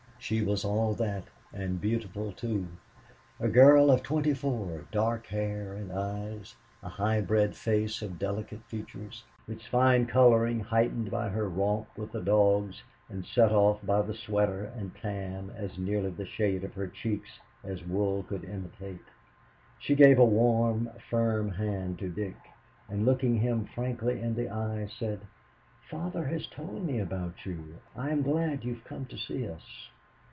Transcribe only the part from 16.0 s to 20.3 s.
the shade of her cheeks as wool could imitate. She gave a